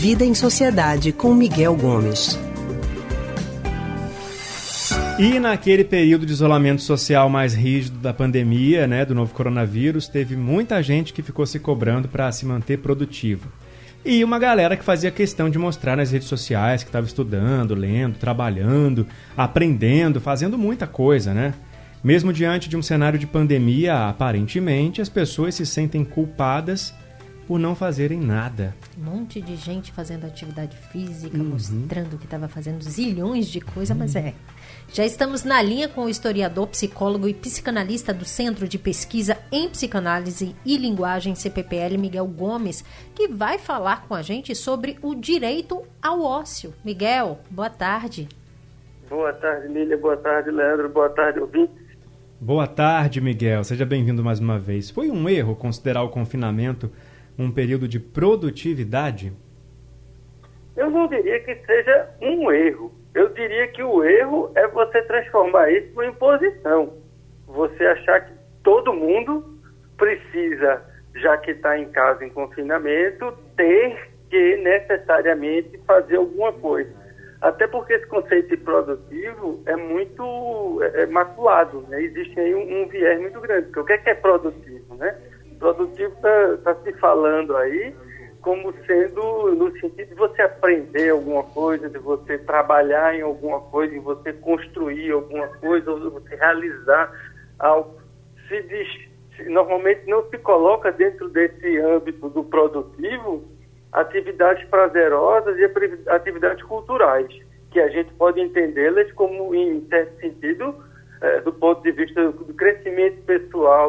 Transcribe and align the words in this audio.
Vida 0.00 0.24
em 0.24 0.32
Sociedade 0.32 1.10
com 1.10 1.34
Miguel 1.34 1.74
Gomes. 1.74 2.38
E 5.18 5.40
naquele 5.40 5.82
período 5.82 6.24
de 6.24 6.32
isolamento 6.32 6.82
social 6.82 7.28
mais 7.28 7.52
rígido 7.52 7.98
da 7.98 8.14
pandemia, 8.14 8.86
né, 8.86 9.04
do 9.04 9.12
novo 9.12 9.34
coronavírus, 9.34 10.06
teve 10.06 10.36
muita 10.36 10.80
gente 10.84 11.12
que 11.12 11.20
ficou 11.20 11.44
se 11.44 11.58
cobrando 11.58 12.06
para 12.06 12.30
se 12.30 12.46
manter 12.46 12.78
produtivo. 12.78 13.48
E 14.04 14.22
uma 14.22 14.38
galera 14.38 14.76
que 14.76 14.84
fazia 14.84 15.10
questão 15.10 15.50
de 15.50 15.58
mostrar 15.58 15.96
nas 15.96 16.12
redes 16.12 16.28
sociais 16.28 16.84
que 16.84 16.90
estava 16.90 17.04
estudando, 17.04 17.74
lendo, 17.74 18.18
trabalhando, 18.18 19.04
aprendendo, 19.36 20.20
fazendo 20.20 20.56
muita 20.56 20.86
coisa, 20.86 21.34
né? 21.34 21.54
Mesmo 22.04 22.32
diante 22.32 22.68
de 22.68 22.76
um 22.76 22.82
cenário 22.82 23.18
de 23.18 23.26
pandemia, 23.26 24.08
aparentemente 24.08 25.02
as 25.02 25.08
pessoas 25.08 25.56
se 25.56 25.66
sentem 25.66 26.04
culpadas 26.04 26.94
por 27.48 27.58
não 27.58 27.74
fazerem 27.74 28.20
nada. 28.20 28.74
Um 28.98 29.04
monte 29.04 29.40
de 29.40 29.56
gente 29.56 29.90
fazendo 29.90 30.26
atividade 30.26 30.76
física, 30.92 31.38
uhum. 31.38 31.44
mostrando 31.44 32.18
que 32.18 32.26
estava 32.26 32.46
fazendo 32.46 32.82
zilhões 32.82 33.46
de 33.46 33.58
coisas, 33.58 33.96
uhum. 33.96 34.02
mas 34.02 34.14
é. 34.14 34.34
Já 34.92 35.06
estamos 35.06 35.44
na 35.44 35.62
linha 35.62 35.88
com 35.88 36.04
o 36.04 36.10
historiador, 36.10 36.66
psicólogo 36.66 37.26
e 37.26 37.32
psicanalista 37.32 38.12
do 38.12 38.26
Centro 38.26 38.68
de 38.68 38.78
Pesquisa 38.78 39.38
em 39.50 39.66
Psicanálise 39.66 40.54
e 40.62 40.76
Linguagem 40.76 41.34
CPPL, 41.34 41.96
Miguel 41.96 42.26
Gomes, 42.26 42.84
que 43.14 43.26
vai 43.26 43.56
falar 43.56 44.06
com 44.06 44.14
a 44.14 44.20
gente 44.20 44.54
sobre 44.54 44.98
o 45.00 45.14
direito 45.14 45.82
ao 46.02 46.20
ócio. 46.20 46.74
Miguel, 46.84 47.38
boa 47.48 47.70
tarde. 47.70 48.28
Boa 49.08 49.32
tarde, 49.32 49.68
Lília. 49.68 49.96
Boa 49.96 50.18
tarde, 50.18 50.50
Leandro. 50.50 50.90
Boa 50.90 51.08
tarde, 51.08 51.40
ouvintes. 51.40 51.88
Boa 52.38 52.66
tarde, 52.66 53.22
Miguel. 53.22 53.64
Seja 53.64 53.86
bem-vindo 53.86 54.22
mais 54.22 54.38
uma 54.38 54.58
vez. 54.58 54.90
Foi 54.90 55.10
um 55.10 55.26
erro 55.30 55.56
considerar 55.56 56.02
o 56.02 56.10
confinamento 56.10 56.90
um 57.38 57.50
período 57.50 57.86
de 57.86 58.00
produtividade? 58.00 59.32
Eu 60.76 60.90
não 60.90 61.06
diria 61.06 61.40
que 61.40 61.54
seja 61.66 62.08
um 62.20 62.50
erro. 62.50 62.92
Eu 63.14 63.28
diria 63.30 63.68
que 63.68 63.82
o 63.82 64.04
erro 64.04 64.50
é 64.54 64.66
você 64.68 65.02
transformar 65.02 65.70
isso 65.70 66.02
em 66.02 66.08
imposição. 66.08 66.94
Você 67.46 67.84
achar 67.84 68.20
que 68.26 68.32
todo 68.62 68.92
mundo 68.92 69.58
precisa, 69.96 70.82
já 71.16 71.36
que 71.38 71.52
está 71.52 71.78
em 71.78 71.88
casa 71.90 72.24
em 72.24 72.30
confinamento, 72.30 73.32
ter 73.56 74.08
que 74.30 74.56
necessariamente 74.58 75.78
fazer 75.86 76.16
alguma 76.16 76.52
coisa. 76.52 76.92
Até 77.40 77.66
porque 77.68 77.92
esse 77.92 78.06
conceito 78.06 78.48
de 78.48 78.56
produtivo 78.56 79.62
é 79.66 79.76
muito 79.76 80.80
é, 80.82 81.02
é 81.02 81.06
maculado, 81.06 81.82
né? 81.88 82.02
existe 82.02 82.38
aí 82.38 82.54
um, 82.54 82.82
um, 82.82 82.88
viés 82.88 83.20
muito 83.20 83.40
grande. 83.40 83.66
Porque 83.66 83.80
o 83.80 83.84
que 83.84 83.92
é, 83.92 83.98
que 83.98 84.10
é 84.10 84.14
produtivo? 84.14 84.94
Né? 84.96 85.16
Produtivo 85.58 86.12
está 86.14 86.56
tá 86.64 86.74
se 86.82 86.92
falando 86.94 87.56
aí 87.56 87.94
como 88.40 88.72
sendo 88.86 89.54
no 89.54 89.70
sentido 89.78 90.08
de 90.08 90.14
você 90.14 90.42
aprender 90.42 91.10
alguma 91.10 91.42
coisa, 91.42 91.88
de 91.88 91.98
você 91.98 92.38
trabalhar 92.38 93.14
em 93.14 93.20
alguma 93.20 93.60
coisa, 93.60 93.92
de 93.92 93.98
você 93.98 94.32
construir 94.32 95.10
alguma 95.10 95.48
coisa, 95.48 95.90
ou 95.90 96.00
de 96.00 96.08
você 96.08 96.36
realizar 96.36 97.12
algo. 97.58 98.00
Se 98.48 98.62
diz, 98.62 99.48
normalmente 99.48 100.08
não 100.08 100.22
se 100.30 100.38
coloca 100.38 100.92
dentro 100.92 101.28
desse 101.28 101.78
âmbito 101.78 102.28
do 102.30 102.44
produtivo 102.44 103.44
atividades 103.92 104.66
prazerosas 104.68 105.56
e 105.58 106.10
atividades 106.10 106.62
culturais, 106.64 107.28
que 107.70 107.80
a 107.80 107.88
gente 107.88 108.12
pode 108.14 108.40
entendê-las 108.40 109.10
como, 109.12 109.54
em 109.54 109.86
certo 109.88 110.20
sentido, 110.20 110.74
é, 111.20 111.40
do 111.40 111.52
ponto 111.52 111.82
de 111.82 111.92
vista 111.92 112.30
do 112.30 112.54
crescimento 112.54 113.20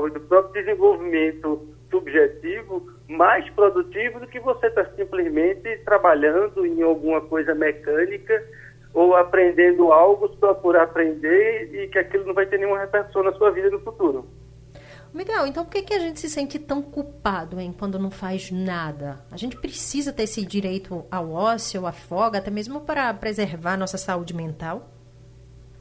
e 0.08 0.12
do 0.12 0.20
próprio 0.22 0.64
desenvolvimento 0.64 1.68
subjetivo, 1.90 2.92
mais 3.08 3.50
produtivo 3.52 4.20
do 4.20 4.28
que 4.28 4.40
você 4.40 4.68
estar 4.68 4.86
tá 4.86 4.92
simplesmente 4.96 5.78
trabalhando 5.84 6.66
em 6.66 6.82
alguma 6.82 7.22
coisa 7.22 7.56
mecânica 7.56 8.44
ou 8.94 9.16
aprendendo 9.16 9.92
algo 9.92 10.36
só 10.40 10.54
por 10.54 10.76
aprender 10.76 11.70
e 11.74 11.88
que 11.88 12.00
aquilo 12.00 12.26
não 12.26 12.34
vai 12.34 12.46
ter 12.46 12.58
nenhuma 12.58 12.80
repercussão 12.80 13.24
na 13.24 13.34
sua 13.34 13.52
vida 13.52 13.70
no 13.70 13.80
futuro. 13.80 14.28
Miguel, 15.14 15.48
então 15.48 15.66
por 15.66 15.72
que, 15.72 15.82
que 15.82 15.94
a 15.94 16.00
gente 16.00 16.20
se 16.20 16.30
sente 16.30 16.60
tão 16.60 16.84
culpado 16.84 17.60
hein, 17.60 17.74
quando 17.78 17.98
não 17.98 18.12
faz 18.12 18.52
nada? 18.52 19.26
A 19.32 19.38
gente 19.38 19.58
precisa 19.58 20.14
ter 20.14 20.24
esse 20.24 20.46
direito 20.46 21.04
ao 21.10 21.32
ócio, 21.32 21.88
à 21.88 21.92
folga, 21.92 22.38
até 22.38 22.52
mesmo 22.52 22.82
para 22.82 23.12
preservar 23.16 23.76
nossa 23.76 23.98
saúde 23.98 24.36
mental? 24.36 24.88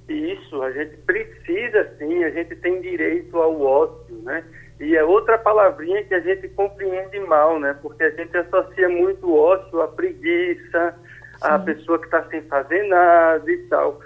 Isso, 0.08 0.62
a 0.62 0.70
gente 0.72 0.96
precisa 0.98 1.92
sim, 1.98 2.24
a 2.24 2.30
gente 2.30 2.56
tem 2.56 2.80
direito 2.80 3.36
ao 3.36 3.60
ócio, 3.60 4.16
né? 4.22 4.42
E 4.80 4.96
é 4.96 5.04
outra 5.04 5.36
palavrinha 5.36 6.02
que 6.04 6.14
a 6.14 6.20
gente 6.20 6.48
compreende 6.50 7.18
mal, 7.20 7.60
né? 7.60 7.76
Porque 7.82 8.02
a 8.02 8.10
gente 8.10 8.34
associa 8.36 8.88
muito 8.88 9.26
o 9.26 9.36
ócio 9.36 9.82
à 9.82 9.88
preguiça, 9.88 10.94
à 11.42 11.58
pessoa 11.58 11.98
que 11.98 12.06
está 12.06 12.22
sem 12.28 12.42
fazer 12.42 12.84
nada 12.84 13.50
e 13.50 13.58
tal. 13.68 14.00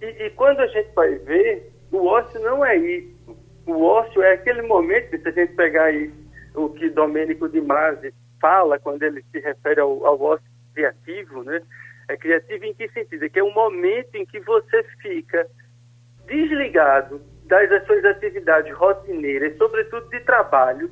E, 0.00 0.06
e, 0.06 0.30
quando 0.30 0.60
a 0.60 0.66
gente 0.68 0.90
vai 0.94 1.16
ver, 1.16 1.70
o 1.90 2.06
ócio 2.06 2.40
não 2.40 2.64
é 2.64 2.76
isso. 2.76 3.36
O 3.66 3.84
ócio 3.84 4.22
é 4.22 4.32
aquele 4.32 4.62
momento, 4.62 5.20
se 5.20 5.28
a 5.28 5.32
gente 5.32 5.54
pegar 5.54 5.84
aí 5.84 6.10
o 6.54 6.68
que 6.70 6.88
Domênico 6.88 7.48
de 7.48 7.60
Masi 7.60 8.12
fala 8.40 8.78
quando 8.78 9.02
ele 9.02 9.22
se 9.30 9.38
refere 9.38 9.80
ao, 9.80 10.04
ao 10.06 10.20
ócio 10.20 10.46
criativo, 10.74 11.42
né? 11.44 11.60
É 12.12 12.16
criativo 12.18 12.66
em 12.66 12.74
que 12.74 12.88
sentido? 12.90 13.24
É 13.24 13.28
que 13.30 13.38
é 13.38 13.44
um 13.44 13.54
momento 13.54 14.14
em 14.14 14.26
que 14.26 14.38
você 14.40 14.82
fica 15.00 15.46
desligado 16.26 17.22
das 17.46 17.86
suas 17.86 18.04
atividades 18.04 18.70
rotineiras, 18.74 19.56
sobretudo 19.56 20.08
de 20.10 20.20
trabalho, 20.20 20.90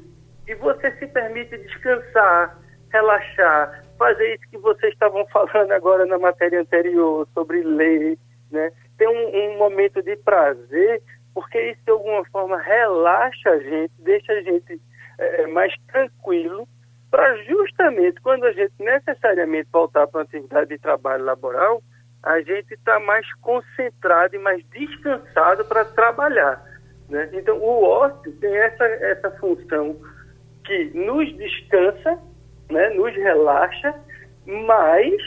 e 0.48 0.54
você 0.54 0.90
se 0.92 1.06
permite 1.08 1.58
descansar, 1.58 2.58
relaxar, 2.90 3.84
fazer 3.98 4.34
isso 4.34 4.50
que 4.50 4.56
vocês 4.58 4.94
estavam 4.94 5.26
falando 5.28 5.72
agora 5.72 6.06
na 6.06 6.18
matéria 6.18 6.62
anterior 6.62 7.28
sobre 7.34 7.62
ler, 7.62 8.18
né? 8.50 8.72
Ter 8.96 9.06
um, 9.06 9.52
um 9.52 9.58
momento 9.58 10.02
de 10.02 10.16
prazer, 10.16 11.02
porque 11.34 11.60
isso 11.70 11.80
de 11.84 11.92
alguma 11.92 12.24
forma 12.30 12.58
relaxa 12.58 13.50
a 13.50 13.58
gente, 13.58 13.92
deixa 13.98 14.32
a 14.32 14.40
gente 14.40 14.80
é, 15.18 15.46
mais 15.48 15.74
tranquilo, 15.92 16.09
quando 18.30 18.44
a 18.44 18.52
gente 18.52 18.72
necessariamente 18.78 19.68
voltar 19.72 20.06
para 20.06 20.20
uma 20.20 20.22
atividade 20.22 20.68
de 20.68 20.78
trabalho 20.78 21.24
laboral, 21.24 21.82
a 22.22 22.40
gente 22.40 22.74
está 22.74 23.00
mais 23.00 23.26
concentrado 23.40 24.36
e 24.36 24.38
mais 24.38 24.64
descansado 24.66 25.64
para 25.64 25.84
trabalhar. 25.84 26.64
Né? 27.08 27.28
Então, 27.32 27.58
o 27.58 27.82
ócio 27.82 28.30
tem 28.40 28.56
essa, 28.56 28.84
essa 28.84 29.32
função 29.32 29.96
que 30.64 30.92
nos 30.94 31.36
descansa, 31.38 32.20
né? 32.70 32.90
nos 32.90 33.12
relaxa, 33.16 33.96
mas 34.46 35.20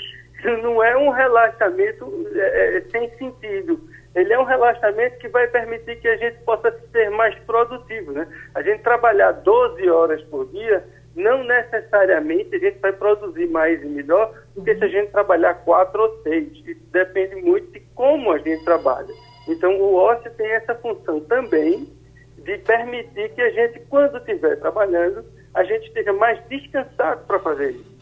não 0.64 0.82
é 0.82 0.96
um 0.96 1.10
relaxamento 1.10 2.26
é, 2.34 2.78
é, 2.78 2.82
sem 2.90 3.10
sentido. 3.18 3.82
Ele 4.16 4.32
é 4.32 4.40
um 4.40 4.46
relaxamento 4.46 5.18
que 5.18 5.28
vai 5.28 5.46
permitir 5.48 6.00
que 6.00 6.08
a 6.08 6.16
gente 6.16 6.38
possa 6.46 6.72
ser 6.94 7.10
mais 7.10 7.38
produtivo. 7.40 8.14
Né? 8.14 8.26
A 8.56 8.62
gente 8.62 8.82
trabalhar 8.82 9.34
12 9.34 9.90
horas 9.90 10.22
por 10.24 10.48
dia 10.52 10.86
não 11.16 11.44
necessariamente 11.44 12.56
a 12.56 12.60
gente 12.60 12.80
vai 12.80 12.92
produzir 12.94 13.48
mais 13.48 13.82
e 13.84 13.86
melhor 13.86 14.34
do 14.56 14.64
que 14.64 14.76
se 14.76 14.84
a 14.84 14.88
gente 14.88 15.12
trabalhar 15.12 15.54
quatro 15.66 16.02
ou 16.02 16.24
seis. 16.24 16.52
Isso 16.66 16.82
depende 16.92 17.36
muito 17.42 17.72
de 17.72 17.80
como 17.94 18.32
a 18.32 18.38
gente 18.40 18.64
trabalha. 18.64 19.14
Então, 19.48 19.80
o 19.80 19.96
ócio 19.96 20.32
tem 20.32 20.48
essa 20.52 20.74
função 20.76 21.20
também 21.22 21.88
de 22.38 22.58
permitir 22.60 23.30
que 23.34 23.42
a 23.42 23.50
gente, 23.52 23.80
quando 23.90 24.18
estiver 24.18 24.60
trabalhando, 24.60 25.24
a 25.54 25.64
gente 25.64 25.88
esteja 25.88 26.12
mais 26.14 26.40
descansado 26.48 27.26
para 27.26 27.40
fazer 27.40 27.72
isso. 27.72 27.94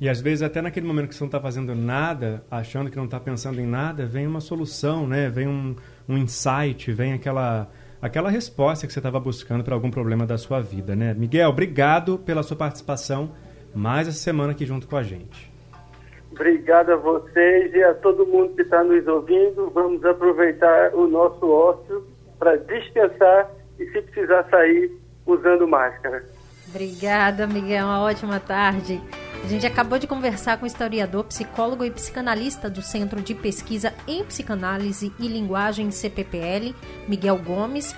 E 0.00 0.08
às 0.08 0.20
vezes, 0.20 0.42
até 0.42 0.62
naquele 0.62 0.86
momento 0.86 1.08
que 1.08 1.14
você 1.14 1.24
não 1.24 1.28
está 1.28 1.40
fazendo 1.40 1.74
nada, 1.74 2.44
achando 2.50 2.90
que 2.90 2.96
não 2.96 3.06
está 3.06 3.18
pensando 3.18 3.60
em 3.60 3.66
nada, 3.66 4.06
vem 4.06 4.26
uma 4.26 4.40
solução, 4.40 5.06
né? 5.08 5.28
vem 5.28 5.48
um, 5.48 5.74
um 6.08 6.16
insight, 6.16 6.92
vem 6.92 7.12
aquela 7.12 7.68
aquela 8.00 8.30
resposta 8.30 8.86
que 8.86 8.92
você 8.92 8.98
estava 8.98 9.18
buscando 9.18 9.64
para 9.64 9.74
algum 9.74 9.90
problema 9.90 10.26
da 10.26 10.38
sua 10.38 10.60
vida, 10.60 10.94
né? 10.94 11.14
Miguel, 11.14 11.50
obrigado 11.50 12.18
pela 12.18 12.42
sua 12.42 12.56
participação 12.56 13.32
mais 13.74 14.08
essa 14.08 14.18
semana 14.18 14.52
aqui 14.52 14.64
junto 14.64 14.86
com 14.86 14.96
a 14.96 15.02
gente. 15.02 15.50
Obrigado 16.32 16.90
a 16.90 16.96
vocês 16.96 17.74
e 17.74 17.82
a 17.82 17.94
todo 17.94 18.26
mundo 18.26 18.54
que 18.54 18.62
está 18.62 18.84
nos 18.84 19.06
ouvindo. 19.06 19.70
Vamos 19.70 20.04
aproveitar 20.04 20.94
o 20.94 21.08
nosso 21.08 21.48
ócio 21.48 22.06
para 22.38 22.56
descansar 22.56 23.50
e, 23.78 23.86
se 23.86 24.02
precisar 24.02 24.46
sair, 24.50 24.92
usando 25.26 25.66
máscara. 25.66 26.24
Obrigada, 26.68 27.46
Miguel. 27.46 27.86
Uma 27.86 28.00
ótima 28.00 28.38
tarde. 28.38 29.00
A 29.42 29.46
gente 29.46 29.66
acabou 29.66 29.98
de 29.98 30.06
conversar 30.06 30.58
com 30.58 30.64
o 30.64 30.66
historiador, 30.66 31.24
psicólogo 31.24 31.84
e 31.84 31.90
psicanalista 31.90 32.68
do 32.68 32.82
Centro 32.82 33.22
de 33.22 33.34
Pesquisa 33.34 33.94
em 34.06 34.24
Psicanálise 34.24 35.12
e 35.18 35.28
Linguagem 35.28 35.90
CPPL, 35.90 36.74
Miguel 37.06 37.38
Gomes. 37.38 37.94